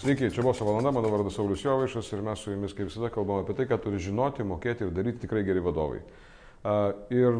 [0.00, 3.42] Sveiki, čia buvo valanda, mano vardas Saulis Jovaišas ir mes su jumis kaip visada kalbame
[3.44, 5.98] apie tai, ką turi žinoti, mokėti ir daryti tikrai geri vadovai.
[7.12, 7.34] Ir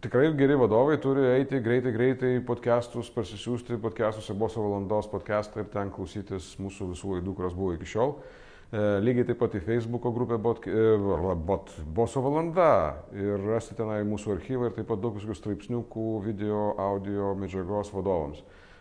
[0.00, 5.92] tikrai geri vadovai turi eiti greitai, greitai podcastus, pasisiųsti podcastus, Boso valandos podcastą ir ten
[5.92, 8.16] klausytis mūsų visų laidų, kurios buvo iki šiol.
[8.16, 12.70] Uh, lygiai taip pat į Facebook'o grupę bot, uh, bot, Boso valanda
[13.12, 18.40] ir rasti tenai mūsų archyvą ir taip pat daug visokių straipsniukų, video, audio medžiagos vadovams.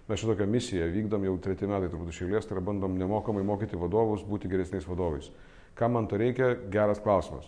[0.10, 3.78] Mes šitokią misiją vykdom jau treti metai turbūt iš eilės, tai yra bandom nemokamai mokyti
[3.78, 5.30] vadovus būti geresniais vadovais.
[5.78, 6.56] Kam man to reikia?
[6.74, 7.46] Geras klausimas.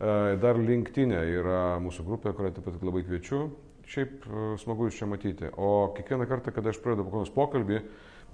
[0.00, 3.44] E, dar LinkedIn yra mūsų grupė, kurią taip pat labai kviečiu.
[3.90, 5.52] Šiaip e, smagu jūs čia matyti.
[5.54, 7.78] O kiekvieną kartą, kada aš pradedu kokį nors pokalbį,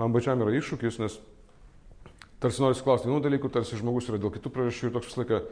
[0.00, 1.18] man pačiam yra iššūkis, nes
[2.40, 5.42] tarsi noriu klausti vienų dalykų, tarsi žmogus yra dėl kitų priežasčių ir toks visą laiką,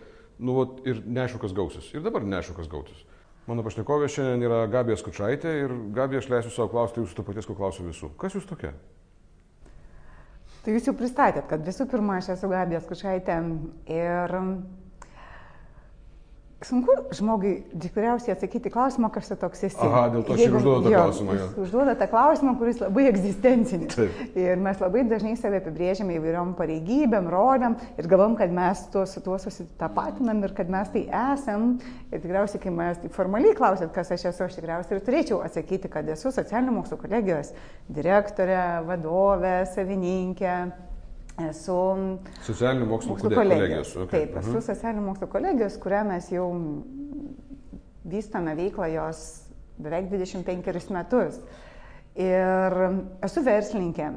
[0.40, 1.92] nu, vat, ir neaišku, kas gausis.
[1.92, 3.04] Ir dabar neaišku, kas gausis.
[3.44, 7.48] Mano pašnekovė šiandien yra Gabija Skučaitė ir Gabija aš leisiu savo klausti jūsų to paties,
[7.48, 8.08] ko klausiu visų.
[8.20, 8.70] Kas jūs tokia?
[10.64, 13.36] Tai jūs jau pristatėt, kad visų pirma aš esu Gabija Skučaitė
[13.92, 14.36] ir
[16.64, 19.80] sunku žmogui tikriausiai atsakyti klausimą, kas tu toks esi.
[19.84, 21.36] Aha, dėl to aš ir užduodu tą klausimą.
[21.38, 23.96] Jis užduoda tą klausimą, kuris labai egzistencinis.
[23.96, 24.22] Taip.
[24.38, 29.22] Ir mes labai dažnai save apibrėžiame įvairiom pareigybėm, rodėm ir galvom, kad mes tuo, su
[29.24, 31.04] tuo susitapatinam ir kad mes tai
[31.34, 31.76] esam.
[32.10, 35.92] Ir tikriausiai, kai mes tai formaliai klausėt, kas aš esu, aš tikriausiai ir turėčiau atsakyti,
[35.92, 37.54] kad esu socialinių mokslų kolegijos
[37.92, 40.56] direktorė, vadovė, savininkė
[41.42, 41.76] Esu
[42.46, 43.56] socialinių mokslų, mokslų kolegijos.
[43.58, 43.94] kolegijos.
[44.04, 44.10] Okay.
[44.20, 44.66] Taip, esu uh -huh.
[44.68, 46.46] socialinių mokslų kolegijos, kurią mes jau
[48.04, 49.18] vystome veiklą jos
[49.78, 51.40] beveik 25 metus.
[52.14, 52.76] Ir
[53.22, 54.12] esu verslininkė,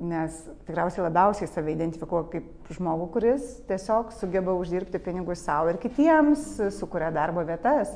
[0.00, 6.60] nes tikriausiai labiausiai save identifikuoju kaip žmogų, kuris tiesiog sugeba uždirbti pinigus savo ir kitiems,
[6.70, 7.94] sukuria darbo vietas.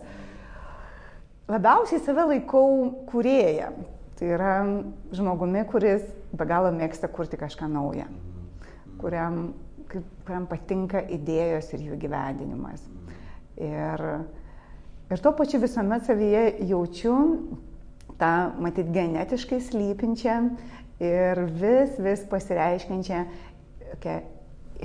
[1.49, 3.73] Labiausiai save laikau kurėję.
[4.19, 4.55] Tai yra
[5.13, 8.28] žmogumi, kuris be galo mėgsta kurti kažką naują
[9.01, 9.53] kuriam,
[9.89, 12.85] kuriam patinka idėjos ir jų gyvendinimas.
[13.59, 14.05] Ir,
[15.11, 17.15] ir tuo pačiu visuomet savyje jaučiu
[18.19, 20.41] tą, matyt, genetiškai slypinčią
[21.03, 23.23] ir vis, vis pasireiškinčią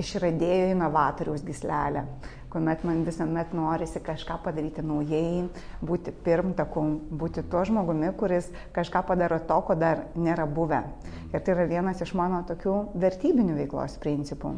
[0.00, 2.06] išradėjo inovatoriaus gislelę
[2.54, 5.48] kuomet man visuomet norisi kažką padaryti naujai,
[5.82, 10.84] būti pirmtaku, būti tuo žmogumi, kuris kažką padaro to, ko dar nėra buvę.
[11.32, 14.54] Ir tai yra vienas iš mano tokių vertybinių veiklos principų.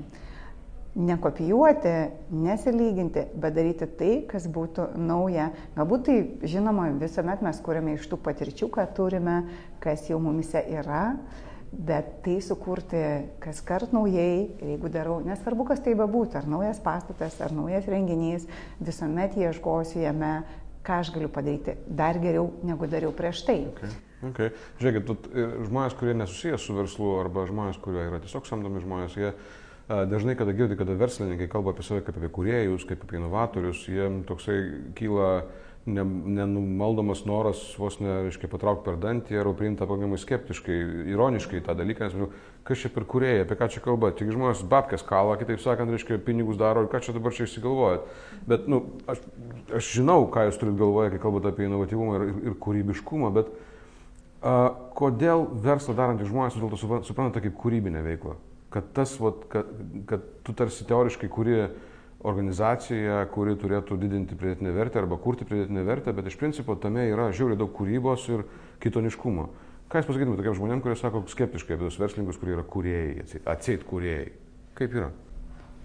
[0.97, 1.95] Nekopijuoti,
[2.33, 5.51] nesilyginti, bet daryti tai, kas būtų nauja.
[5.77, 9.43] Galbūt tai, žinoma, visuomet mes kūrėme iš tų patirčių, ką turime,
[9.81, 11.15] kas jau mumise yra,
[11.79, 13.01] bet tai sukurti
[13.43, 18.47] kas kart naujai, jeigu darau, nesvarbu, kas tai bebūtų, ar naujas pastatas, ar naujas renginys,
[18.81, 20.33] visuomet ieškosiu jame,
[20.87, 23.59] ką aš galiu padaryti dar geriau, negu dariau prieš tai.
[23.75, 23.93] Okay.
[24.31, 24.55] Okay.
[24.81, 29.35] Žiūrėkit, tu, žmonės, kurie nesusijęs su verslu, arba žmonės, kurie yra tiesiog samdomi žmonės, jie
[29.87, 34.25] dažnai, kada girdi, kada verslininkai kalba apie save kaip apie kuriejus, kaip apie inovatorius, jiems
[34.31, 34.57] toksai
[34.97, 40.79] kyla uh, nenumaldomas noras vos ne, reiškia, patraukti per dantį ar priimti pakankamai skeptiškai,
[41.13, 45.07] ironiškai tą dalyką, nes, kas čia per kurieją, apie ką čia kalba, tik žmonės babkės
[45.07, 48.11] kalą, kitaip sakant, reiškia, pinigus daro ir ką čia dabar čia įsigalvojat.
[48.51, 49.23] Bet, na, nu, aš,
[49.79, 53.55] aš žinau, ką jūs turit galvoje, kai kalbate apie inovatyvumą ir, ir, ir kūrybiškumą, bet
[54.43, 54.59] a,
[54.99, 58.35] kodėl verslą darantys žmonės vis dėlto supranta kaip kūrybinę veiklą?
[58.75, 59.71] Kad tas, vat, kad,
[60.11, 61.69] kad tu tarsi teoriškai kuri
[62.27, 67.29] organizacija, kuri turėtų didinti pridėtinę vertę arba kurti pridėtinę vertę, bet iš principo tame yra
[67.31, 68.45] žiauriai daug kūrybos ir
[68.83, 69.47] kitoniškumo.
[69.87, 73.87] Ką jūs pasakytumėte tokiam žmonėm, kurie sako skeptiškai apie tos verslininkus, kurie yra kūrėjai, atseit
[73.87, 74.33] kūrėjai?
[74.77, 75.13] Kaip yra?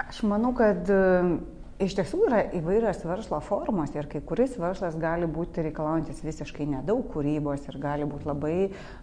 [0.02, 0.90] Aš manau, kad
[1.82, 7.08] Iš tiesų yra įvairios verslo formos ir kai kuris verslas gali būti reikalaujantis visiškai nedaug
[7.10, 8.58] kūrybos ir gali būti labai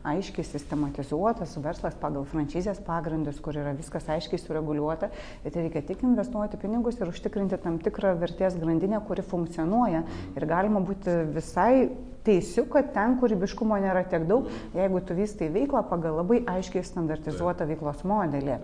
[0.06, 5.08] aiškiai sistematizuotas verslas pagal franšizės pagrindus, kur yra viskas aiškiai sureguliuota,
[5.42, 10.04] bet reikia tik investuoti pinigus ir užtikrinti tam tikrą vertės grandinę, kuri funkcionuoja.
[10.38, 11.88] Ir galima būti visai
[12.28, 14.46] teisiu, kad ten kūrybiškumo nėra tiek daug,
[14.78, 18.60] jeigu tu vystai veiklą pagal labai aiškiai standartizuotą veiklos modelį.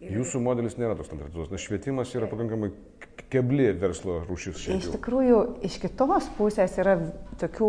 [0.00, 2.70] Jūsų modelis nėra toks standartizuotas, nes švietimas yra pakankamai
[3.28, 4.62] kebli verslo rūšis.
[4.72, 6.94] Iš tikrųjų, iš kitos pusės yra
[7.42, 7.68] tokių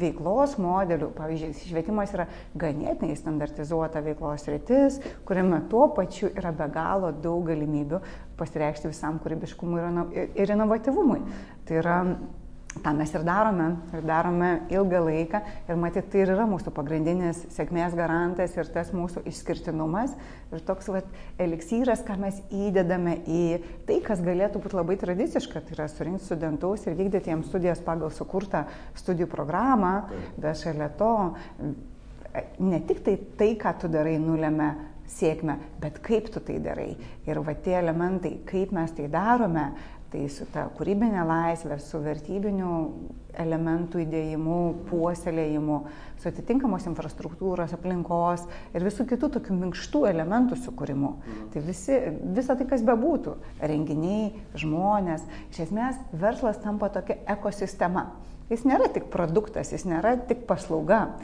[0.00, 1.10] veiklos modelių.
[1.18, 2.26] Pavyzdžiui, švietimas yra
[2.56, 4.96] ganėtinai standartizuota veiklos rytis,
[5.28, 8.00] kuriame tuo pačiu yra be galo daug galimybių
[8.40, 9.84] pasireikšti visam kūrybiškumui
[10.32, 11.20] ir inovatyvumui.
[11.68, 12.00] Tai yra
[12.84, 15.40] tą mes ir darome, ir darome ilgą laiką.
[15.68, 20.14] Ir matyt, tai ir yra mūsų pagrindinis sėkmės garantas ir tas mūsų išskirtinumas.
[20.54, 21.08] Ir toks vat,
[21.42, 23.42] eliksyras, ką mes įdedame į
[23.88, 28.14] tai, kas galėtų būti labai tradiciška, tai yra surinkti studentus ir vykdyti jiems studijas pagal
[28.14, 28.66] sukurtą
[28.98, 29.94] studijų programą,
[30.38, 31.14] bet šalia to
[32.58, 34.70] ne tik tai tai, ką tu darai, nulėmė
[35.10, 36.92] sėkmę, bet kaip tu tai darai.
[37.28, 39.70] Ir va tie elementai, kaip mes tai darome,
[40.16, 42.72] tai su ta kūrybinė laisvė, su vertybiniu
[43.36, 44.58] elementų įdėjimu,
[44.88, 45.78] puoselėjimu,
[46.22, 51.10] su atitinkamos infrastruktūros, aplinkos ir visų kitų tokių minkštų elementų sukūrimu.
[51.18, 51.50] Mhm.
[51.52, 51.98] Tai visi,
[52.38, 53.36] visa tai, kas bebūtų-
[53.72, 58.08] renginiai, žmonės, iš esmės verslas tampa tokia ekosistema.
[58.48, 61.18] Jis nėra tik produktas, jis nėra tik paslauga.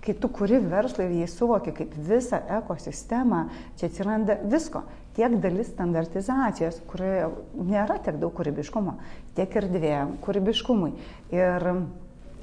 [0.00, 3.42] Kai tu kuri verslą ir jį suvoki kaip visą ekosistemą,
[3.76, 4.86] čia atsiranda visko
[5.16, 7.26] tiek dalis standartizacijos, kurioje
[7.68, 8.94] nėra tiek daug kūrybiškumo,
[9.36, 10.94] tiek erdvė kūrybiškumui.
[11.36, 11.68] Ir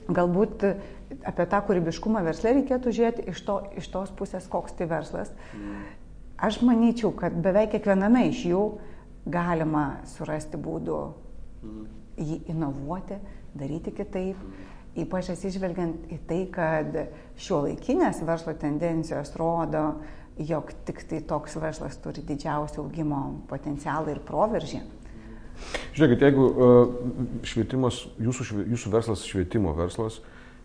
[0.07, 0.67] galbūt
[1.27, 5.33] apie tą kūrybiškumą verslę reikėtų žiūrėti iš, to, iš tos pusės, koks tai verslas.
[6.37, 8.63] Aš manyčiau, kad beveik kiekviename iš jų
[9.33, 10.99] galima surasti būdų
[12.17, 13.17] jį inovuoti,
[13.57, 14.37] daryti kitaip.
[14.97, 16.95] Ypač atsižvelgiant į tai, kad
[17.37, 19.83] šio laikinės verslo tendencijos rodo,
[20.37, 24.81] jog tik tai toks verslas turi didžiausią augimo potencialą ir proveržį.
[25.97, 26.97] Žiūrėkit, jeigu uh,
[27.45, 30.19] švietimas, jūsų, jūsų verslas švietimo verslas,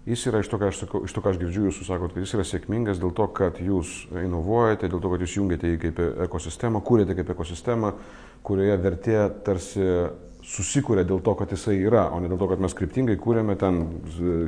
[0.08, 2.24] jis yra iš to, ką aš, sakau, iš to, ką aš girdžiu, jūs sakot, kad
[2.24, 6.02] jis yra sėkmingas dėl to, kad jūs inovuojate, dėl to, kad jūs jungiate jį kaip
[6.26, 7.94] ekosistemą, kūrėte kaip ekosistemą,
[8.44, 9.88] kurioje vertė tarsi
[10.46, 13.82] susikūrė dėl to, kad jisai yra, o ne dėl to, kad mes kryptingai kūrėme ten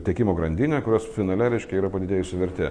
[0.06, 2.70] tiekimo grandinę, kurios finale reiškia yra padidėjusi vertė.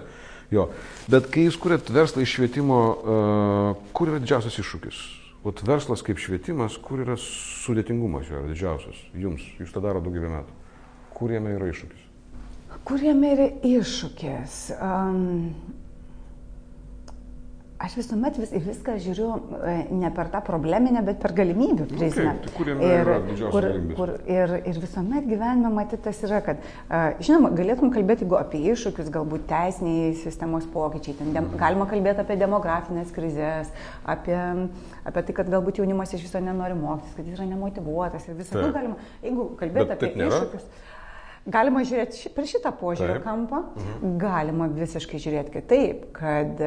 [0.54, 0.68] Jo.
[1.10, 5.04] Bet kai jūs kuriat verslą iš švietimo, uh, kur yra didžiausias iššūkis?
[5.44, 9.00] Vat verslas kaip švietimas, kur yra sudėtingumas jo didžiausias?
[9.20, 10.56] Jums, jūs tą daro daugybę metų.
[11.16, 12.06] Kur jame yra iššūkis?
[12.88, 14.60] Kur jame yra iššūkis?
[14.78, 15.52] Um,
[17.83, 19.25] Aš visuomet vis, viską žiūriu
[19.68, 22.31] e, ne per tą probleminę, bet per galimybių prizmę.
[22.31, 23.12] Okay, tai kur ir,
[23.51, 29.12] kur, kur, ir, ir visuomet gyvenime matytas yra, kad, e, žinoma, galėtum kalbėti apie iššūkius,
[29.12, 31.59] galbūt teisiniai sistemos pokyčiai, ten dem, mhm.
[31.59, 33.75] galima kalbėti apie demografinės krizės,
[34.07, 34.39] apie,
[35.03, 38.62] apie tai, kad galbūt jaunimas iš viso nenori mokytis, kad jis yra nemotivuotas ir visą
[38.62, 40.74] tai galima, jeigu kalbėti apie iššūkius.
[41.51, 43.25] Galima žiūrėti per šitą požiūrio Taip.
[43.25, 44.13] kampą, mhm.
[44.21, 46.62] galima visiškai žiūrėti kitaip, kad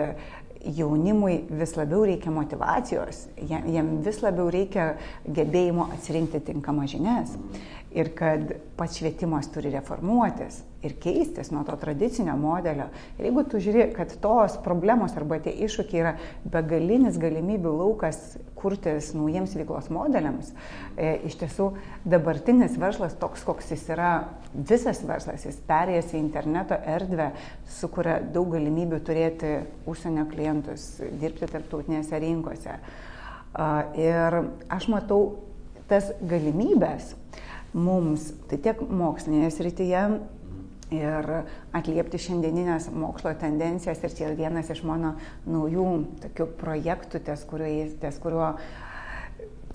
[0.76, 4.94] jaunimui vis labiau reikia motivacijos, jam vis labiau reikia
[5.26, 7.36] gebėjimo atsirinkti tinkamas žinias
[7.96, 12.90] ir kad pats švietimas turi reformuotis ir keistis nuo to tradicinio modelio.
[13.18, 16.12] Ir jeigu tu žiūri, kad tos problemos arba tie iššūkiai yra
[16.52, 20.53] begalinis galimybių laukas kurtis naujiems veiklos modeliams,
[20.97, 21.70] e, iš tiesų
[22.08, 24.12] dabartinis verslas toks, koks jis yra,
[24.55, 27.31] visas verslas, jis perėjęs į interneto erdvę,
[27.79, 29.53] sukuria daug galimybių turėti
[29.88, 30.88] užsienio klientus,
[31.20, 32.79] dirbti tarptautinėse rinkose.
[33.97, 34.41] Ir
[34.73, 35.20] aš matau
[35.88, 37.14] tas galimybės,
[37.76, 40.03] mums, tai tiek mokslinėje srityje
[40.94, 41.30] ir
[41.74, 44.02] atliepti šiandieninės mokslo tendencijas.
[44.04, 45.14] Ir čia vienas iš mano
[45.48, 45.86] naujų
[46.26, 47.72] tokių projektų, ties, kuriuo,
[48.02, 48.52] ties kuriuo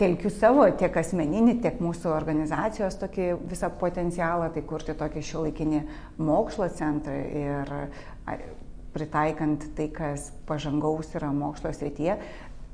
[0.01, 5.81] telkiu savo tiek asmeninį, tiek mūsų organizacijos tokį visą potencialą, tai kurti tokį šiuolaikinį
[6.25, 7.75] mokslo centrą ir
[8.91, 12.17] pritaikant tai, kas pažangaus yra mokslo srityje,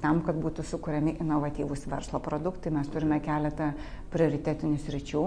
[0.02, 3.72] tam, kad būtų sukūriami inovatyvūs verslo produktai, mes turime keletą
[4.14, 5.24] prioritetinių sričių,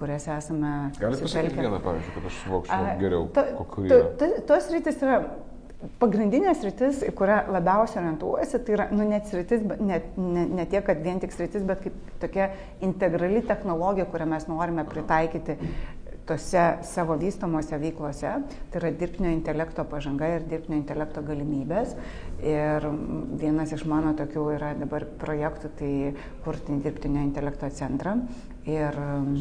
[0.00, 0.72] kuriuose esame...
[0.98, 3.28] Galite pasakyti vieną, pavyzdžiui, kad aš suvokčiau geriau,
[3.60, 4.32] kokiu yra.
[4.48, 5.20] Tos rytis yra
[6.02, 10.82] pagrindinė sritis, į kurią labiausiai orientuojasi, tai yra, nu, net sritis, ne, ne, ne tiek,
[10.86, 12.48] kad vien tik sritis, bet kaip tokia
[12.84, 15.54] integrali technologija, kurią mes norime pritaikyti
[16.28, 18.34] tose savo vystomuose veiklose,
[18.70, 21.94] tai yra dirbtinio intelekto pažanga ir dirbtinio intelekto galimybės.
[22.44, 22.88] Ir
[23.40, 25.92] vienas iš mano tokių yra dabar projektų, tai
[26.44, 28.18] kurti dirbtinio intelekto centrą.
[28.68, 28.96] Ir,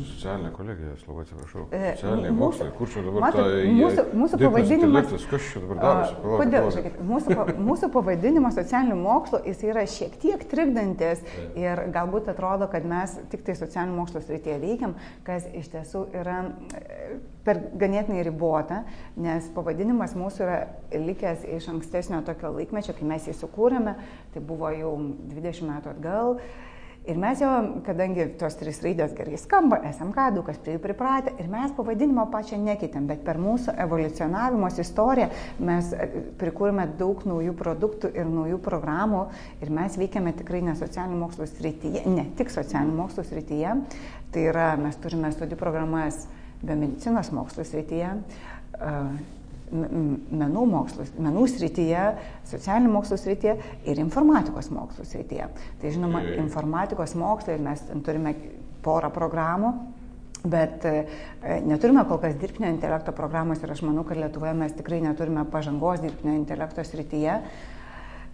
[0.07, 1.65] Socialinė kolegija, labai atsiprašau.
[1.75, 5.25] E, Socialiniai mokslai, kur čia dabar matot, ta, mūsų, mūsų pavadinimas.
[5.27, 6.13] Kas čia dabar darosi?
[6.21, 11.25] Palauk, kodėl, žiūrėkit, mūsų, mūsų pavadinimas socialinių mokslų, jis yra šiek tiek trikdantis
[11.59, 14.95] ir galbūt atrodo, kad mes tik tai socialinių mokslų srityje veikiam,
[15.27, 16.37] kas iš tiesų yra
[16.77, 18.85] e, per ganėtinai ribota,
[19.19, 20.61] nes pavadinimas mūsų yra
[20.95, 23.97] likęs iš ankstesnio tokio laikmečio, kai mes jį sukūrėme,
[24.31, 24.95] tai buvo jau
[25.35, 26.39] 20 metų atgal.
[27.07, 27.49] Ir mes jau,
[27.87, 32.25] kadangi tos trys raidės gerai skamba, SMK, daug kas prie jų pripratę, ir mes pavadinimo
[32.33, 35.29] pačią nekeitėm, bet per mūsų evoliucionavimos istoriją
[35.69, 36.09] mes e,
[36.41, 39.23] prikūrėme daug naujų produktų ir naujų programų
[39.63, 43.79] ir mes veikiame tikrai ne socialinių mokslų srityje, ne tik socialinių mokslų srityje,
[44.35, 46.25] tai yra mes turime studijų programas
[46.59, 48.13] biomedicinos mokslų srityje
[49.71, 52.05] menų, mokslus, menų srityje,
[52.47, 53.55] socialinių mokslų srityje
[53.89, 55.49] ir informatikos mokslų srityje.
[55.81, 58.35] Tai žinoma, informatikos mokslai mes turime
[58.85, 59.73] porą programų.
[60.47, 61.07] Bet e,
[61.65, 66.03] neturime kol kas dirbtinio intelekto programos ir aš manau, kad Lietuvoje mes tikrai neturime pažangos
[66.03, 67.41] dirbtinio intelekto srityje.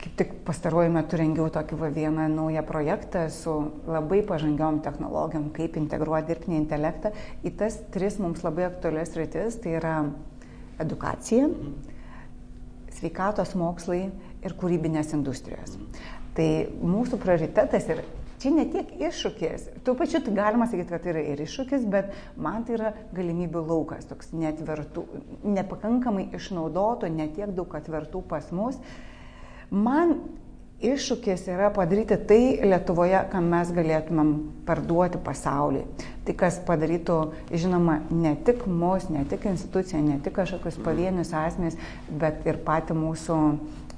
[0.04, 3.54] kaip tik pastaruoju metu rengiau tokį vieną naują projektą su
[3.88, 7.14] labai pažangiom technologijom, kaip integruoti dirbtinį intelektą
[7.44, 9.96] į tas tris mums labai aktualias rytis, tai yra
[10.84, 11.50] edukacija,
[12.94, 14.04] sveikatos mokslai
[14.44, 15.78] ir kūrybinės industrijos.
[16.38, 16.50] Tai
[16.82, 18.04] mūsų prioritetas ir
[18.44, 22.12] čia ne tiek iššūkis, tuo pačiu tai galima sakyti, kad tai yra ir iššūkis, bet
[22.36, 25.06] man tai yra galimybių laukas, toks netvertų,
[25.48, 28.80] nepakankamai išnaudoto, netiek daug atvertų pas mus.
[29.72, 30.18] Man
[30.84, 34.34] iššūkis yra padaryti tai Lietuvoje, ką mes galėtumėm
[34.68, 35.86] parduoti pasauliui.
[36.28, 37.18] Tai kas padarytų,
[37.52, 42.98] žinoma, ne tik mus, ne tik instituciją, ne tik kažkokius pavienius asmenys, bet ir patį
[43.00, 43.40] mūsų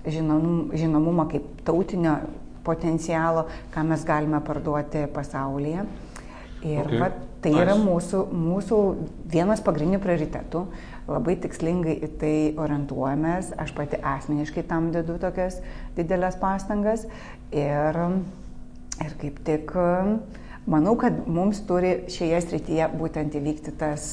[0.05, 2.19] žinomumą kaip tautinio
[2.65, 5.85] potencialo, ką mes galime parduoti pasaulyje.
[6.65, 6.97] Ir okay.
[6.97, 7.11] va,
[7.43, 7.61] tai nice.
[7.61, 8.77] yra mūsų, mūsų
[9.29, 10.63] vienas pagrindinių prioritetų.
[11.05, 13.51] Labai tikslingai į tai orientuojamės.
[13.61, 15.59] Aš pati asmeniškai tam dedu tokias
[15.97, 17.05] didelės pastangas.
[17.53, 17.99] Ir,
[19.05, 19.75] ir kaip tik
[20.65, 24.09] manau, kad mums turi šioje srityje būtent įvykti tas,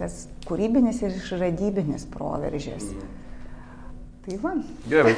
[0.00, 2.90] tas kūrybinis ir išradybinis proveržis.
[4.26, 4.54] Tai va.
[4.90, 5.16] Gerai.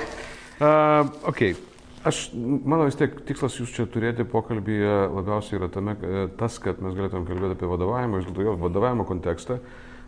[0.63, 1.57] Uh, okay.
[2.03, 5.95] Aš, mano vis tiek tikslas jūs čia turėti pokalbėje labiausiai yra tame,
[6.39, 9.61] tas, kad mes galėtume kalbėti apie vadovavimą, iš jo vadovavimo kontekstą,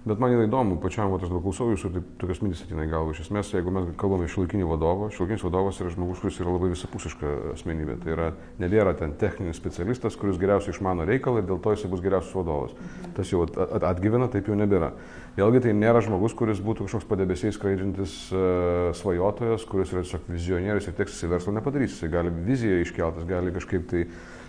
[0.05, 2.91] Bet man yra įdomu, pačiam, vat, aš dabar klausau jūsų ir tokios mintis ateina į
[2.93, 3.15] galvą.
[3.15, 7.31] Iš esmės, jeigu mes kalbame šiuolaikinį vadovą, šiuolaikinis vadovas yra žmogus, kuris yra labai visapusiška
[7.55, 7.97] asmenybė.
[8.03, 8.27] Tai yra,
[8.61, 12.77] nebėra ten techninis specialistas, kuris geriausiai išmano reikalą ir dėl to jis bus geriausias vadovas.
[13.17, 14.93] Tas jau atgyvena, taip jau nebėra.
[15.41, 20.93] Vėlgi tai nėra žmogus, kuris būtų kažkoks padebesiais skraidžiantis uh, svajotojas, kuris yra tiesiog vizionierius
[20.93, 21.97] ir tieks jisai verslo nepadarys.
[21.97, 24.05] Jisai gali viziją iškeltas, gali kažkaip tai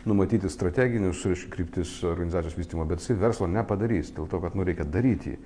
[0.06, 5.40] numatyti strateginius kryptis organizacijos vystymo, bet jisai verslo nepadarys, dėl to, kad nu reikia daryti.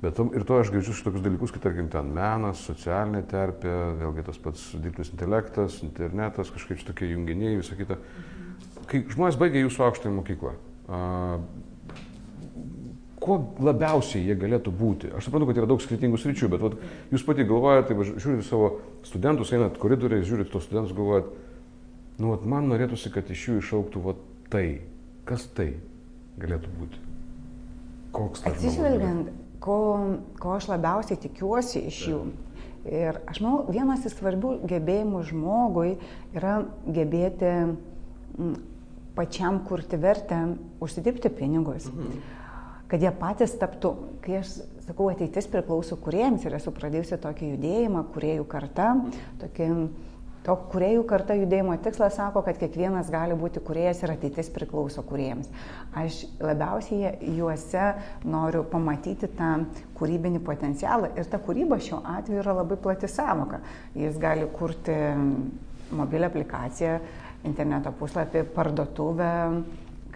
[0.00, 4.24] Bet to, ir to aš girdžiu šitokius dalykus, kaip tarkim ten menas, socialinė terpė, vėlgi
[4.30, 7.98] tas pats dirbtinis intelektas, internetas, kažkaip tokie junginiai, visą kitą.
[8.88, 10.54] Kai žmonės baigia jūsų aukštąją mokyklą,
[10.88, 11.02] a,
[13.20, 15.12] kuo labiausiai jie galėtų būti?
[15.18, 16.80] Aš suprantu, kad yra daug skirtingų sričių, bet vat,
[17.12, 18.72] jūs pati galvojate, tai žiūrite savo
[19.04, 21.36] studentus, einat koridoriais, žiūrite tos studentus, galvojate,
[22.20, 24.64] Nu, vat, man norėtųsi, kad iš jų išauktų vat, tai.
[25.28, 25.70] Kas tai
[26.40, 27.00] galėtų būti?
[28.12, 28.52] Koks tai?
[28.52, 29.76] Atsižvelgiant, ko,
[30.40, 32.20] ko aš labiausiai tikiuosi iš jų.
[32.88, 35.94] Ir aš manau, vienas iš svarbių gebėjimų žmogui
[36.32, 38.54] yra gebėti m,
[39.16, 40.40] pačiam kurti vertę,
[40.80, 41.90] užsidirbti pinigus.
[41.92, 42.20] Mhm.
[42.90, 43.92] Kad jie patys taptų,
[44.24, 44.56] kai aš
[44.88, 48.94] sakau, ateitis priklauso kuriems ir esu pradėjusi tokį judėjimą, kuriejų karta,
[49.42, 49.68] tokį
[50.46, 55.50] To kuriejų karta judėjimo tikslas sako, kad kiekvienas gali būti kuriejas ir ateitis priklauso kuriejams.
[56.00, 57.90] Aš labiausiai juose
[58.24, 59.50] noriu pamatyti tą
[59.98, 63.60] kūrybinį potencialą ir ta kūryba šiuo atveju yra labai plati savoka.
[63.92, 64.96] Jis gali kurti
[65.92, 66.96] mobilią aplikaciją,
[67.44, 69.32] interneto puslapį, parduotuvę,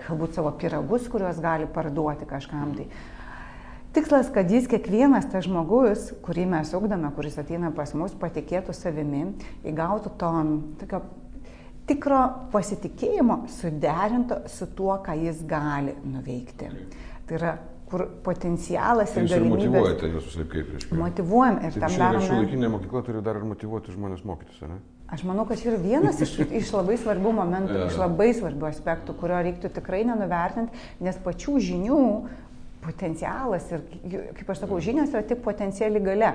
[0.01, 2.73] galbūt savo piragus, kuriuos gali parduoti kažkam.
[2.79, 2.89] Tai
[3.95, 9.29] Tikslas, kad jis kiekvienas tas žmogus, kurį mes ugdome, kuris ateina pas mus, patikėtų savimi,
[9.71, 10.31] įgautų to
[10.81, 11.01] tokio
[11.87, 12.23] tikro
[12.53, 16.73] pasitikėjimo suderinto su tuo, ką jis gali nuveikti.
[17.29, 17.53] Tai yra,
[17.91, 19.69] kur potencialas tai ir galimybės.
[19.69, 20.99] Motivuojate visus kaip kaip reiškia.
[20.99, 22.27] Motivuojam ir tam darome.
[22.27, 24.81] Šiuolaikinė mokykla turi dar ir motivuoti žmonės mokytis, ne?
[25.15, 29.15] Aš manau, kad čia yra vienas iš, iš labai svarbių momentų, iš labai svarbių aspektų,
[29.21, 30.75] kurio reiktų tikrai nenuvertinti,
[31.05, 32.01] nes pačių žinių
[32.85, 33.87] potencialas ir,
[34.37, 36.35] kaip aš sakau, žinios yra tik potenciali gale.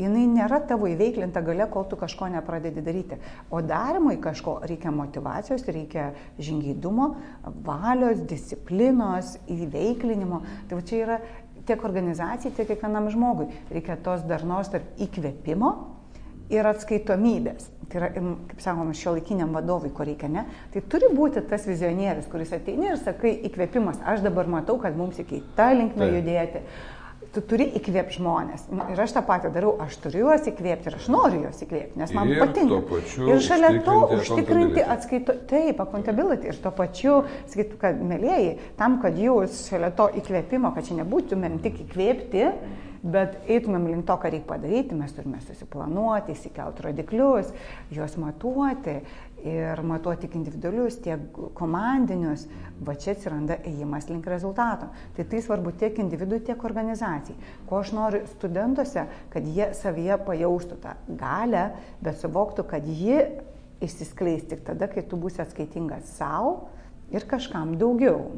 [0.00, 3.18] Jis nėra tavo įveiklinta gale, kol tu kažko nepradedi daryti.
[3.52, 6.08] O darimui kažko reikia motivacijos, reikia
[6.42, 7.12] žingeidumo,
[7.66, 10.40] valios, disciplinos, įveiklinimo.
[10.70, 11.20] Tai čia yra
[11.68, 13.50] tiek organizacijai, tiek kiekvienam žmogui.
[13.70, 15.74] Reikia tos darnos tarp įkvėpimo
[16.52, 17.68] ir atskaitomybės.
[17.92, 20.46] Tai yra, kaip sakoma, šio laikiniam vadovui, ko reikia, ne?
[20.72, 25.20] Tai turi būti tas vizionierius, kuris ateina ir sakai, įkvėpimas, aš dabar matau, kad mums
[25.20, 26.64] reikia į tą linkmę judėti.
[27.32, 28.66] Tu turi įkvėpti žmonės.
[28.92, 32.12] Ir aš tą patį darau, aš turiu juos įkvėpti ir aš noriu juos įkvėpti, nes
[32.12, 33.00] man ir patinka.
[33.24, 36.50] Ir šalia to užtikrinti atskaito, taip, accountability.
[36.52, 37.16] Ir tuo pačiu,
[37.48, 42.48] sakytų, kad, mėlyjeji, tam, kad jūs šalia to įkvėpimo, kad čia nebūtumėm tik įkvėpti,
[43.02, 47.48] Bet eitumėm link to, ką reikia padaryti, mes turime susiplanuoti, įsikelti rodiklius,
[47.90, 49.00] juos matuoti
[49.42, 52.44] ir matuoti tiek individualius, tiek komandinius,
[52.86, 54.88] va čia atsiranda ėjimas link rezultato.
[55.16, 57.38] Tai tai svarbu tiek individui, tiek organizacijai.
[57.68, 61.70] Ko aš noriu studentuose, kad jie savyje pajaustų tą galę,
[62.02, 63.18] bet suvoktų, kad ji
[63.82, 66.68] išsiskleis tik tada, kai tu būsi atskaitingas savo
[67.12, 68.30] ir kažkam daugiau.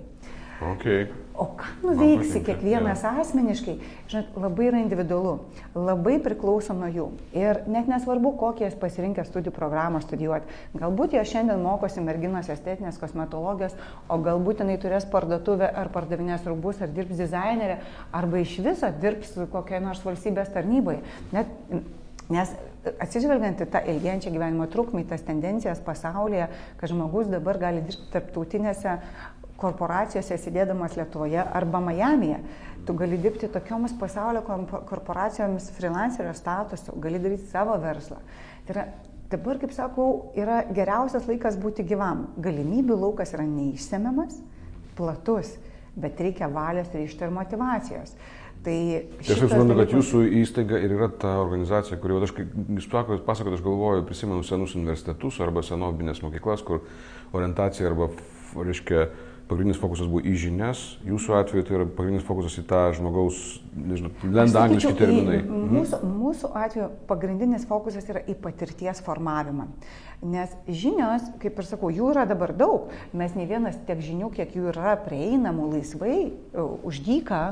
[0.62, 1.08] Okay.
[1.34, 3.10] O ką nuveiksi kiekvienas ja.
[3.18, 3.72] asmeniškai,
[4.06, 5.32] žinot, labai yra individualu,
[5.74, 7.06] labai priklauso nuo jų.
[7.34, 10.46] Ir net nesvarbu, kokie jas pasirinkę studijų programą studijuoti.
[10.78, 13.74] Galbūt jie šiandien mokosi merginos estetinės kosmetologijos,
[14.06, 17.80] o galbūt jinai turės parduotuvę ar pardavinės rūbus, ar dirbs dizainerė,
[18.14, 21.02] arba iš viso dirbs kokioje nors valstybės tarnyboje.
[21.34, 21.50] Net,
[22.30, 22.54] nes
[23.02, 26.48] atsižvelgiant į tą ilgėjančią gyvenimo trukmę, tas tendencijas pasaulyje,
[26.80, 28.98] kad žmogus dabar gali dirbti tarptautinėse
[29.60, 32.40] korporacijose sėdėdamas Lietuvoje arba Majamėje.
[32.84, 38.18] Tu gali dirbti tokiomis pasaulio korporacijomis freelancerio statusu, gali daryti savo verslą.
[38.66, 38.86] Tai yra,
[39.32, 42.26] dabar, kaip sakau, yra geriausias laikas būti gyvam.
[42.44, 44.36] Galimybių laukas yra neišsemiamas,
[44.98, 45.54] platus,
[45.96, 48.16] bet reikia valios, ryšto ir motivacijos.
[48.64, 48.76] Tai
[49.20, 52.32] aš taip suprantu, kad jūsų įstaiga ir yra ta organizacija, kuri, aš,
[52.78, 56.80] jūs pasakot, aš galvoju, prisimenu senus universitetus arba senobinės mokyklas, kur
[57.36, 58.08] orientacija arba,
[58.56, 59.04] reiškia,
[59.48, 63.40] pagrindinis fokusas buvo į žinias, jūsų atveju tai yra pagrindinis fokusas į tą žmogaus,
[63.76, 65.42] nežinau, lenda angliški terminai.
[65.44, 69.68] Mūsų, mūsų atveju pagrindinis fokusas yra į patirties formavimą.
[70.24, 72.90] Nes žinios, kaip ir sakau, jų yra dabar daug.
[73.12, 77.44] Mes ne vienas tiek žinių, kiek jų yra prieinamų laisvai, e, už dyką,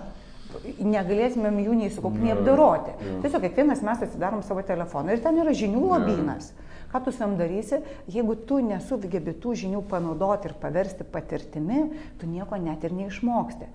[0.80, 2.96] negalėtumėm jų nei sukaupti, nei apdoroti.
[3.24, 6.52] Tiesiog kiekvienas mes atsidarom savo telefoną ir ten yra žinių lobynas.
[6.52, 6.71] Ja.
[6.92, 7.80] Ką tu sam darysi,
[8.12, 11.86] jeigu tu nesugebi tų žinių panaudoti ir paversti patirtimi,
[12.20, 13.68] tu nieko net ir neišmoksti.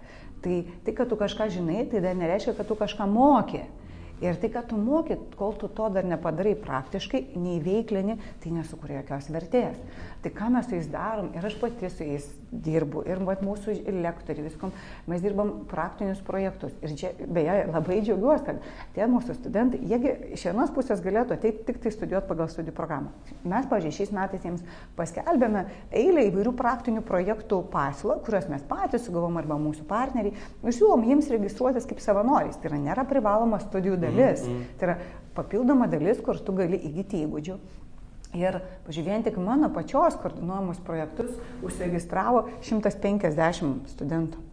[0.44, 3.64] Tai tai, kad tu kažką žinai, tai dar nereiškia, kad tu kažką moki.
[4.24, 9.30] Ir tai, kad tu mokyt, kol tu to dar nepadarai praktiškai, neįveiklini, tai nesukuria jokios
[9.30, 9.78] vertės.
[10.24, 13.76] Tai ką mes su jais darom, ir aš pati su jais dirbu, ir mat, mūsų
[13.76, 14.72] ir lektoriai, viskom,
[15.12, 16.74] mes dirbam praktinius projektus.
[16.82, 18.64] Ir čia, beje, labai džiaugiuosi, kad
[18.96, 23.14] tie mūsų studentai, jiegi iš vienos pusės galėtų ateiti tik tai studijuoti pagal studijų programą.
[23.44, 24.66] Mes, pažiūrėjau, šiais metais jiems
[24.98, 25.68] paskelbėme
[26.02, 30.34] eilę įvairių praktinių projektų pasiūlą, kuriuos mes patys sugalvom arba mūsų partneriai,
[30.64, 32.58] ir siūlom jiems registruotis kaip savanoriais.
[32.58, 34.48] Tai yra nėra privaloma studijų dalis.
[34.48, 34.78] Mm -hmm.
[34.80, 34.98] Tai yra
[35.38, 37.58] papildoma dalis, kur tu gali įgyti įgūdžių.
[38.36, 41.32] Ir pažiūrėjant tik mano pačios koordinuojamus projektus,
[41.64, 44.44] užsiregistravo 150 studentų.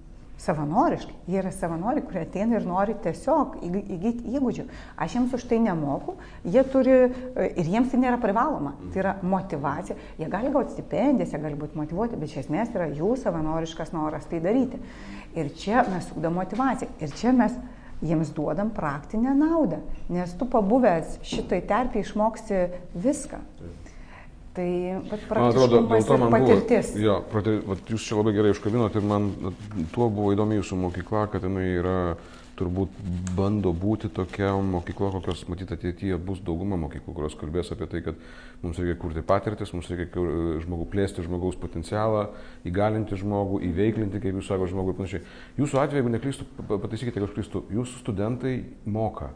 [0.45, 1.15] Savanoriškai.
[1.31, 4.65] Jie yra savanoriai, kurie ateina ir nori tiesiog įgyti įgūdžių.
[4.99, 8.75] Aš jiems už tai nemoku, jie turi ir jiems tai nėra privaloma.
[8.91, 9.97] Tai yra motivacija.
[10.19, 14.27] Jie gali gauti stipendijas, jie gali būti motivuoti, bet iš esmės yra jų savanoriškas noras
[14.31, 14.83] tai daryti.
[15.39, 16.91] Ir čia mes ugdom motivaciją.
[16.99, 17.55] Ir čia mes
[18.05, 19.81] jiems duodam praktinę naudą,
[20.13, 22.61] nes tu pabuvęs šitai terpiai išmoksti
[22.95, 23.41] viską.
[24.55, 24.69] Tai
[25.11, 26.93] man atrodo, dėl to man patirtis.
[26.93, 27.03] buvo.
[27.03, 29.33] Jo, prati, vat, jūs čia labai gerai užkabinot ir man
[29.91, 31.97] tuo buvo įdomi jūsų mokykla, kad jinai yra
[32.59, 32.97] turbūt
[33.37, 38.19] bando būti tokia mokykla, kokios matyti ateityje bus dauguma mokyklų, kurios kalbės apie tai, kad
[38.63, 40.27] mums reikia kurti patirtis, mums reikia
[40.65, 42.27] žmogų plėsti žmogaus potencialą,
[42.69, 45.25] įgalinti žmogų, įveiklinti, kaip jūs sakote, žmogų ir panašiai.
[45.61, 49.35] Jūsų atveju, jeigu neklystu, pataisykite, jeigu aš klystu, jūsų studentai moka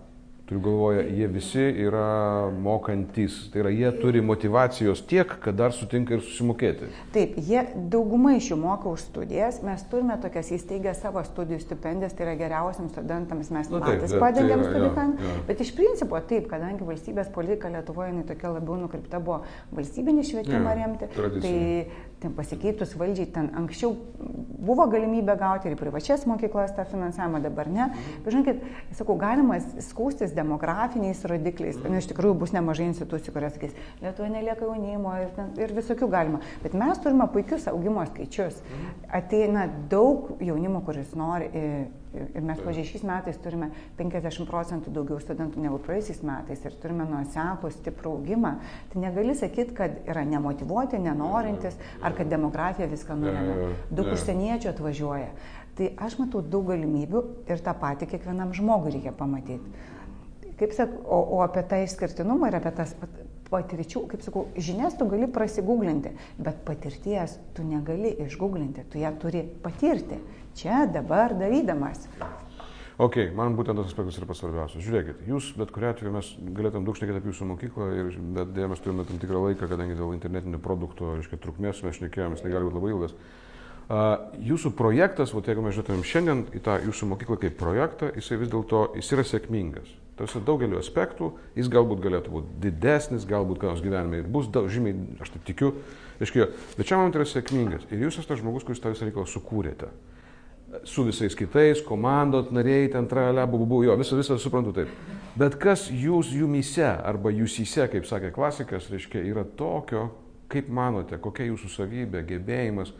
[0.48, 6.14] Turiu galvoje, jie visi yra mokantys, tai yra jie turi motivacijos tiek, kad dar sutinka
[6.16, 6.88] ir susimokėti.
[7.12, 12.16] Taip, jie dauguma iš jų moka už studijas, mes turime tokias įsteigę savo studijų stipendijas,
[12.16, 16.22] tai yra geriausiams studentams mes nu, patys tai padengiam tai studijų kainą, bet iš principo
[16.32, 19.42] taip, kadangi valstybės politika Lietuvoje tokia labiau nukreipta buvo
[19.76, 21.44] valstybinį švietimą ja, remti, tradicinė.
[21.44, 23.92] tai ten pasikeitus valdžiai, ten anksčiau
[24.68, 27.86] buvo galimybė gauti ir privačias mokyklas tą finansavimą, dabar ne.
[27.86, 28.22] Mhm.
[28.24, 28.64] Bet žinokit,
[28.98, 32.00] sakau, galima skūstis demografiniais rodikliais, mhm.
[32.02, 35.30] iš tikrųjų bus nemažai institucijų, kurios sakys, Lietuvoje nelieka jaunimo ir,
[35.62, 36.42] ir visokių galima.
[36.64, 38.60] Bet mes turime puikius augimo skaičius.
[38.64, 38.92] Mhm.
[39.20, 41.50] Ateina daug jaunimo, kuris nori
[42.16, 43.68] Ir mes, pažiūrėjau, šiais metais turime
[43.98, 48.54] 50 procentų daugiau studentų negu praeisiais metais ir turime nuoseklų stiprų augimą.
[48.92, 53.74] Tai negali sakyti, kad yra nemotivuoti, nenorintis, ar kad demografija viską nulemia.
[53.92, 55.28] Daug užsieniečių atvažiuoja.
[55.78, 59.86] Tai aš matau daug galimybių ir tą patį kiekvienam žmogui reikia pamatyti.
[60.58, 62.96] Kaip sak, o, o apie tą išskirtinumą ir apie tas
[63.52, 69.44] patirčių, kaip sakau, žinias tu gali prasigūglinti, bet patirties tu negali išgūglinti, tu ją turi
[69.62, 70.18] patirti
[70.58, 72.08] čia, dabar darydamas.
[72.98, 74.82] Ok, man būtent tas aspektas yra pats svarbiausias.
[74.82, 78.70] Žiūrėkit, jūs bet kuriu atveju mes galėtum daug šnekėti apie jūsų mokyklą, ir, bet dėja
[78.72, 82.66] mes turime tam tikrą laiką, kadangi dėl internetinio produkto, reiškia, trukmės mes šnekėjomės, tai gali
[82.66, 83.14] būti labai ilgas.
[83.14, 88.40] Uh, jūsų projektas, o jeigu mes žiūrėtumėm šiandien į tą jūsų mokyklą kaip projektą, jisai
[88.42, 89.94] vis dėlto jis yra sėkmingas.
[90.18, 94.98] Tarsi daugeliu aspektų jis galbūt galėtų būti didesnis, galbūt nors gyvenime ir bus daug, žymiai,
[95.22, 95.70] aš taip tikiu,
[96.18, 97.86] reiškia, bet čia man tai yra sėkmingas.
[97.94, 99.94] Ir jūs esate žmogus, kuris tą visą reikalą sukūrėte
[100.84, 104.90] su visais kitais, komandot nariai, ten tralė, bubu, jo, visą, visą suprantu taip.
[105.38, 110.08] Bet kas jūs jumise arba jūsyse, kaip sakė klasikas, reiškia, yra tokio,
[110.52, 112.92] kaip manote, kokia jūsų savybė, gebėjimas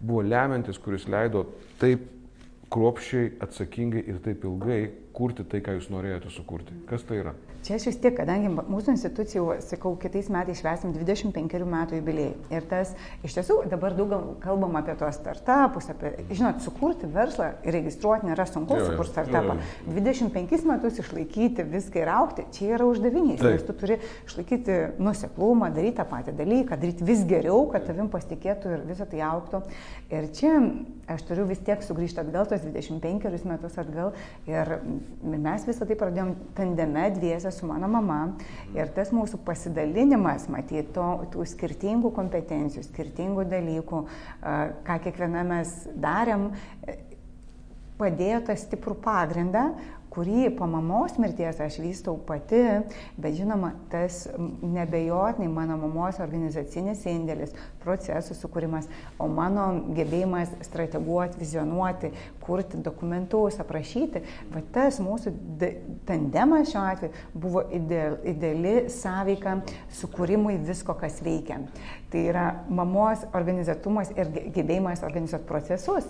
[0.00, 1.46] buvo lemiantis, kuris leido
[1.80, 2.08] taip
[2.72, 4.82] kruopščiai, atsakingai ir taip ilgai
[5.14, 6.74] kurti tai, ką jūs norėjote sukurti?
[6.88, 7.34] Kas tai yra?
[7.62, 12.32] Čia aš vis tiek, kadangi mūsų institucijų, sakau, kitais metais švesim 25 metų jubiliejai.
[12.50, 12.90] Ir tas,
[13.22, 14.10] iš tiesų, dabar daug
[14.42, 19.54] kalbam apie tos startupus, apie, žinot, sukurti verslą ir registruoti nėra sunku sukurti startupą.
[19.86, 23.44] 25 metus išlaikyti viską ir aukti, čia yra uždavinys.
[23.46, 28.74] Nes tu turi išlaikyti nuseklumą, daryti tą patį dalyką, daryti vis geriau, kad tavim pasitikėtų
[28.74, 29.62] ir visą tai auktų.
[30.10, 30.56] Ir čia
[31.14, 34.10] aš turiu vis tiek sugrįžti atgal, tos 25 metus atgal.
[34.50, 34.74] Ir
[35.22, 38.20] mes visą tai pradėjom tandeme dviese su mano mama.
[38.76, 44.04] Ir tas mūsų pasidalinimas, matyti, to, tų skirtingų kompetencijų, skirtingų dalykų,
[44.86, 46.50] ką kiekviena mes darėm,
[48.00, 49.68] padėjo tą stiprų pagrindą,
[50.12, 52.60] kurį po mamos mirties aš vystau pati,
[53.16, 62.12] bet žinoma, tas nebejotinai mano mamos organizacinis indėlis, procesų sukūrimas, o mano gebėjimas strateguoti, vizionuoti,
[62.44, 64.22] kurti dokumentus, aprašyti,
[64.52, 65.32] va tas mūsų
[66.08, 69.58] tandemas šiuo atveju buvo ideali sąveika
[70.00, 71.62] sukūrimui visko, kas veikia.
[72.12, 76.08] Tai yra mamos organizatumas ir gebėjimas organizuoti procesus.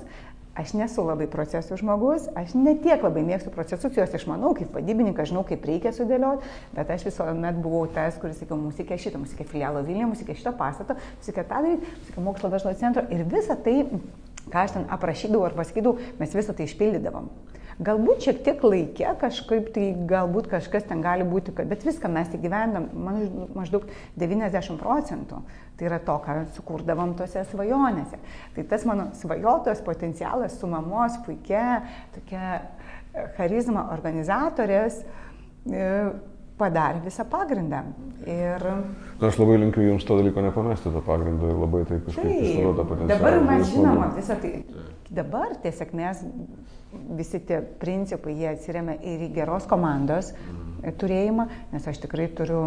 [0.53, 5.47] Aš nesu labai procesų žmogus, aš netiek labai mėgstu procesus, juos išmanau kaip vadybininkas, žinau,
[5.49, 9.49] kaip reikia sudėlioti, bet aš visuomet buvau tas, kuris sakiau, mums reikia šito, mums reikia
[9.49, 13.07] filialo Vilniuje, mums reikia šito pastato, mums reikia tą daryti, mums reikia mokslo verslo centro
[13.09, 13.79] ir visą tai,
[14.53, 17.33] ką aš ten aprašydavau ar pasakydavau, mes visą tai išpildydavom.
[17.83, 22.89] Galbūt šiek tiek laikė kažkaip, tai galbūt kažkas ten gali būti, bet viską mes įgyvendam
[23.57, 23.87] maždaug
[24.21, 25.41] 90 procentų.
[25.79, 28.21] Tai yra to, ką sukurdavom tose svajonėse.
[28.55, 31.83] Tai tas mano svajotos potencialas su mamos puikia
[32.15, 35.89] tokia e, charizma organizatorės e,
[36.61, 37.83] padarė visą pagrindą.
[38.29, 38.63] Ir...
[39.25, 43.17] Aš labai linkiu Jums to dalyko nepamesti, to pagrindo ir labai taip kažkaip išnaudoti potencialą.
[43.17, 44.53] Dabar mes žinoma visą tai.
[45.13, 46.23] Dabar tie sėkmės
[46.93, 50.93] visi tie principai, jie atsiriamia ir į geros komandos mhm.
[51.01, 52.63] turėjimą, nes aš tikrai turiu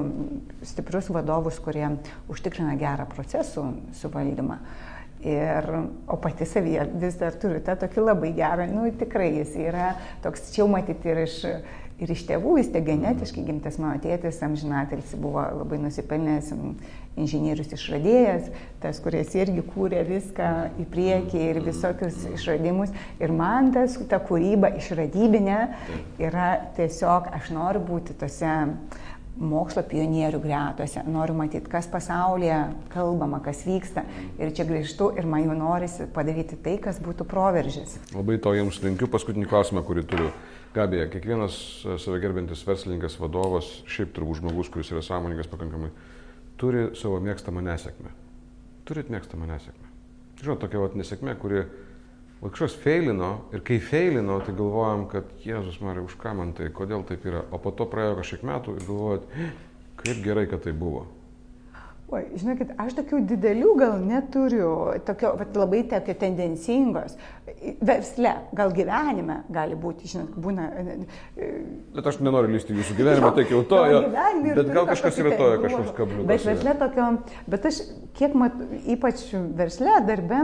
[0.65, 1.88] stiprius vadovus, kurie
[2.31, 3.69] užtikrina gerą procesų
[4.01, 4.59] suvaldymą.
[5.25, 5.65] Ir,
[6.11, 10.51] o pati savyje vis dar turiu tą tokį labai gerą, nu tikrai jis yra toks,
[10.53, 11.38] čia jau matyti ir iš
[12.01, 16.51] ir iš tėvų, jis te genetiškai gimtas mano tėtis, amžinatelis buvo labai nusipelnęs
[17.15, 18.49] inžinierius išradėjas,
[18.84, 20.51] tas, kuris irgi kūrė viską
[20.84, 22.91] į priekį ir visokius išradimus.
[23.23, 25.60] Ir man tas, ta kūryba išradybinė
[26.19, 28.51] yra tiesiog, aš noriu būti tose
[29.36, 32.60] mokslo pionierių gretose, noriu matyti, kas pasaulyje
[32.93, 34.05] kalbama, kas vyksta.
[34.39, 37.97] Ir čia grįžtu ir man jau norisi padaryti tai, kas būtų proveržis.
[38.15, 39.12] Labai to jums linkiu.
[39.12, 40.29] Paskutinį klausimą, kurį turiu.
[40.75, 45.89] Gabija, kiekvienas e, save gerbintis verslininkas, vadovas, šiaip turbūt žmogus, kuris yra sąmoningas pakankamai,
[46.59, 48.11] turi savo mėgstamą nesėkmę.
[48.85, 49.91] Turit mėgstamą nesėkmę.
[50.41, 51.63] Žinot, tokia vat nesėkmė, kuri
[52.43, 57.05] kažkas feilino ir kai feilino, tai galvojam, kad Jėzus Marija, už ką man tai, kodėl
[57.07, 57.45] taip yra.
[57.55, 59.29] O po to praėjo kažkiek metų ir galvojat,
[60.03, 61.07] kaip gerai, kad tai buvo.
[62.13, 64.68] Oi, žinokit, aš tokių didelių gal neturiu,
[65.08, 67.15] tokio, vat, labai tokio tendencingos.
[67.82, 70.68] Versle, gal gyvenime gali būti, žinot, būna.
[70.70, 70.98] E,
[71.34, 71.50] e,
[71.96, 74.04] bet aš nenoriu lysti jūsų gyvenimą, tai jau to, jo,
[74.46, 76.30] bet gal kažkas yra to, kažkoks kabliukas.
[76.30, 77.10] Bet versle tokio,
[77.56, 77.82] bet aš
[78.20, 79.26] kiek mat, ypač
[79.58, 80.44] versle, darbe,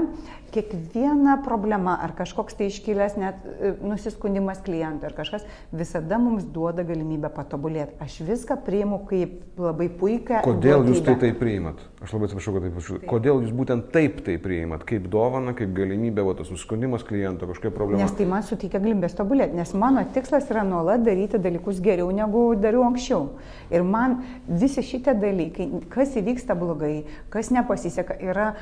[0.51, 6.83] kiekviena problema ar kažkoks tai iškilęs net e, nusiskundimas klientui ar kažkas visada mums duoda
[6.87, 7.95] galimybę patobulėti.
[8.03, 10.41] Aš viską priimu kaip labai puikia.
[10.45, 10.93] Kodėl duotybę.
[10.93, 11.81] jūs tai taip priimat?
[12.01, 12.99] Aš labai atsiprašau, kad taip prašau.
[13.09, 14.85] Kodėl jūs būtent taip tai priimat?
[14.89, 18.03] Kaip dovana, kaip galimybė, va, tas nusiskundimas kliento, kažkokia problema?
[18.03, 22.45] Nes tai man suteikia galimybės tobulėti, nes mano tikslas yra nuolat daryti dalykus geriau negu
[22.59, 23.27] dariau anksčiau.
[23.73, 26.95] Ir man visi šitie dalykai, kas įvyksta blogai,
[27.33, 28.53] kas nepasiseka, yra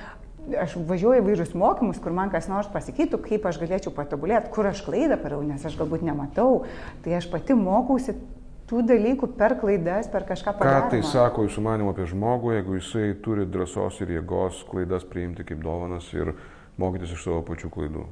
[0.57, 4.81] aš važiuoju įvairius mokymus, kur man kas nors pasakytų, kaip aš galėčiau patobulėti, kur aš
[4.85, 6.63] klaidą parau, nes aš galbūt nematau,
[7.05, 8.15] tai aš pati mokausi
[8.69, 10.85] tų dalykų per klaidas, per kažką padaryti.
[10.85, 15.45] Ką tai sako jūsų manimo apie žmogų, jeigu jisai turi drąsos ir jėgos klaidas priimti
[15.47, 16.35] kaip dovanas ir
[16.81, 18.05] mokytis iš savo pačių klaidų?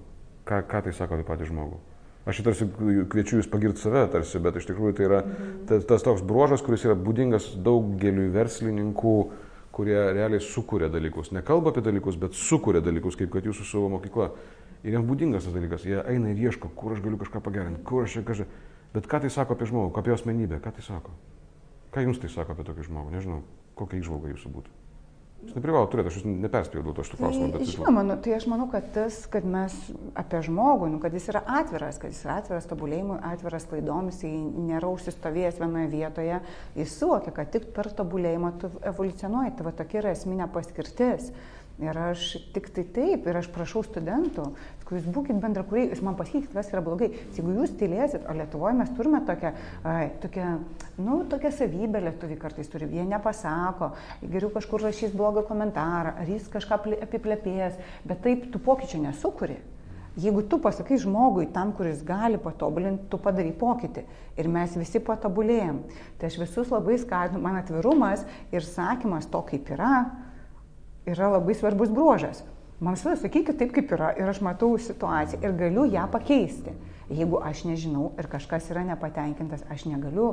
[0.48, 1.82] Ką, ką tai sako apie patį žmogų?
[2.28, 2.66] Aš tarsi
[3.08, 5.60] kviečiu jūs pagirti save, tarsi, bet iš tikrųjų tai yra mhm.
[5.70, 9.47] tas, tas toks bruožas, kuris yra būdingas daugeliu verslininkų, uh,
[9.78, 11.30] kurie realiai sukuria dalykus.
[11.36, 14.32] Nekalba apie dalykus, bet sukuria dalykus, kaip kad jūsų savo mokykla.
[14.86, 15.86] Ir jiems būdingas tas dalykas.
[15.86, 18.48] Jie eina ir ieško, kur aš galiu kažką pagerinti, kur aš čia kažką.
[18.96, 21.14] Bet ką tai sako apie žmogų, apie asmenybę, ką tai sako?
[21.94, 23.14] Ką jums tai sako apie tokį žmogų?
[23.14, 23.42] Nežinau,
[23.78, 24.87] kokia išvalga jūsų būtų.
[25.38, 27.48] Jūs neprivalo turėti, aš jūs neperspėjau dėl to šitų klausimų.
[27.54, 29.76] Tai, žinoma, nu, tai aš manau, kad tas, kad mes
[30.18, 34.34] apie žmogų, nu, kad jis yra atviras, kad jis yra atviras tobulėjimui, atviras klaidoms, jis
[34.58, 36.40] nėra užsistovėjęs vienoje vietoje,
[36.80, 41.30] jis suvokia, kad tik per tobulėjimą tu evoliucionuoji, tai va tokia yra esminė paskirtis.
[41.78, 44.48] Ir aš tik tai taip, ir aš prašau studentų,
[44.82, 47.12] sakau, jūs būkite bendrakuriai, jūs man pasakykit, kas yra blogai.
[47.36, 49.52] Jeigu jūs tylėsit, o Lietuvoje mes turime tokią,
[49.86, 50.56] ai, tokią,
[51.06, 53.92] nu, tokią savybę lietuvių kartais turi, jie nepasako,
[54.24, 57.78] geriau kažkur rašys blogą komentarą, ar jis kažką apiplepėjęs,
[58.10, 59.62] bet taip tu pokyčio nesukuri.
[60.18, 64.02] Jeigu tu pasakai žmogui tam, kuris gali patobulinti, tu padarai pokytį.
[64.42, 65.84] Ir mes visi patobulėjom.
[66.18, 70.08] Tai aš visus labai skatinu, man atvirumas ir sakymas to, kaip yra,
[71.08, 72.44] yra labai svarbus bruožas.
[72.80, 76.76] Man visada sakykit taip, kaip yra ir aš matau situaciją ir galiu ją pakeisti.
[77.08, 80.26] Jeigu aš nežinau ir kažkas yra nepatenkintas, aš negaliu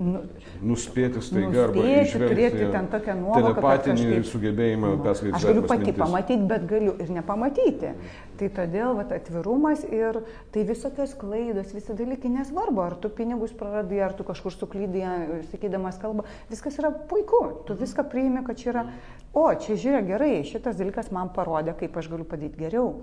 [0.00, 0.22] nu,
[0.64, 3.42] nuspėti staiga arba turėti ten tokią nuovoką.
[3.42, 5.36] Telepatinį kažkaip, sugebėjimą nu, perskaityti.
[5.36, 6.00] Aš galiu pati mintis.
[6.00, 7.92] pamatyti, bet galiu ir nepamatyti.
[8.40, 10.22] Tai todėl vat, atvirumas ir
[10.56, 16.00] tai visokios klaidos, visi dalykai nesvarbu, ar tu pinigus praradai, ar tu kažkur suklydai, sakydamas
[16.00, 18.88] kalbą, viskas yra puiku, tu viską priimi, kad čia yra,
[19.36, 22.94] o čia žiūrėk gerai, šitas dalykas man parodė, kaip aš galiu padaryti geriau.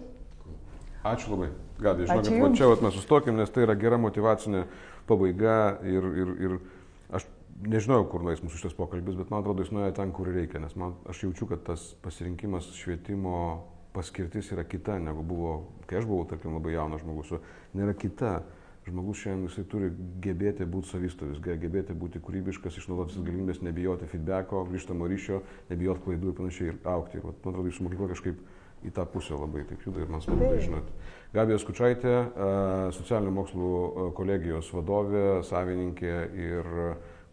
[1.06, 1.54] Ačiū labai.
[1.80, 4.66] Gabi, žinokit, va čia vat, mes sustokim, nes tai yra gera motivacinė
[5.08, 6.56] pabaiga ir, ir, ir
[7.16, 7.28] aš
[7.64, 10.76] nežinau, kur nueis mūsų šitas pokalbis, bet man atrodo, jis nuėjo ten, kur reikia, nes
[10.80, 13.40] man, aš jaučiu, kad tas pasirinkimas švietimo
[13.96, 15.56] paskirtis yra kita, negu buvo,
[15.90, 17.38] kai aš buvau, tarkim, labai jaunas žmogus,
[17.78, 18.40] nėra kita.
[18.88, 19.90] Žmogus šiandien jisai turi
[20.24, 26.32] gebėti būti savistovis, gebėti būti kūrybiškas, išnaudoti visas galimybės, nebijoti feedbacko, grįžtamo ryšio, nebijoti klaidų
[26.32, 27.20] ir panašiai ir aukti.
[27.20, 28.40] Ir, man atrodo, jūsų mokykla kažkaip
[28.86, 30.94] į tą pusę labai taip juda ir man smagu tai žinoti.
[31.34, 32.14] Gabija Skučaitė,
[32.96, 33.72] socialinių mokslų
[34.18, 36.70] kolegijos vadovė, savininkė ir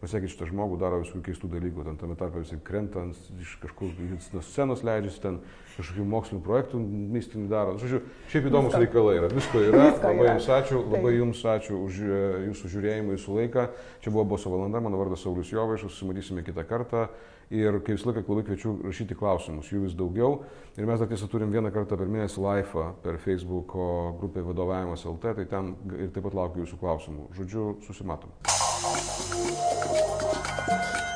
[0.01, 3.93] pasiekit šitą žmogų, daro visų keistų dalykų, ten tame tarpe visi krentant iš kažkur
[4.33, 5.39] nuo scenos leidžiasi, ten
[5.77, 6.81] kažkokių mokslinių projektų
[7.13, 7.77] mistinių daro.
[7.81, 8.81] Žodžiu, šiaip įdomus Visko.
[8.83, 9.87] reikalai yra, visko yra.
[9.87, 10.35] Visko labai yra.
[10.35, 11.17] jums ačiū, labai Taip.
[11.21, 13.65] jums ačiū už e, jūsų žiūrėjimą, jūsų laiką.
[14.03, 17.07] Čia buvo Boso valanda, mano vardas Saulis Jovaišas, susimatysime kitą kartą.
[17.53, 20.41] Ir kaip visą laiką labai kviečiu rašyti klausimus, jų vis daugiau.
[20.75, 23.71] Ir mes dar tiesa turim vieną kartą per mėnesį live per Facebook
[24.19, 27.29] grupę vadovavimas LT, tai ten ir taip pat laukiu jūsų klausimų.
[27.39, 28.35] Žodžiu, susimatom.
[29.37, 31.06] ごめんなさい。